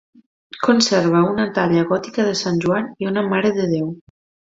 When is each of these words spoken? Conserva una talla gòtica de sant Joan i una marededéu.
Conserva 0.67 1.19
una 1.33 1.43
talla 1.57 1.83
gòtica 1.91 2.25
de 2.29 2.31
sant 2.39 2.57
Joan 2.65 2.87
i 3.05 3.11
una 3.11 3.25
marededéu. 3.35 3.93